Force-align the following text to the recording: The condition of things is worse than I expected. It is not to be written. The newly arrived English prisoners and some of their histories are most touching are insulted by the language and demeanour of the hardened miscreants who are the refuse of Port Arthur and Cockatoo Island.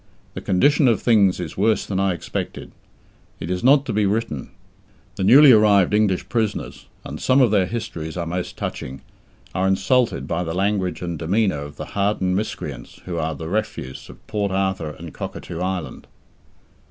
The 0.33 0.41
condition 0.41 0.87
of 0.87 0.99
things 0.99 1.39
is 1.39 1.55
worse 1.57 1.85
than 1.85 1.99
I 1.99 2.15
expected. 2.15 2.71
It 3.39 3.51
is 3.51 3.63
not 3.63 3.85
to 3.85 3.93
be 3.93 4.07
written. 4.07 4.49
The 5.15 5.23
newly 5.23 5.51
arrived 5.51 5.93
English 5.93 6.27
prisoners 6.27 6.87
and 7.05 7.21
some 7.21 7.39
of 7.39 7.51
their 7.51 7.67
histories 7.67 8.17
are 8.17 8.25
most 8.25 8.57
touching 8.57 9.01
are 9.53 9.67
insulted 9.67 10.27
by 10.27 10.43
the 10.43 10.55
language 10.55 11.03
and 11.03 11.19
demeanour 11.19 11.59
of 11.59 11.75
the 11.75 11.85
hardened 11.93 12.35
miscreants 12.35 13.01
who 13.05 13.19
are 13.19 13.35
the 13.35 13.47
refuse 13.47 14.09
of 14.09 14.25
Port 14.25 14.51
Arthur 14.51 14.89
and 14.89 15.13
Cockatoo 15.13 15.59
Island. 15.59 16.07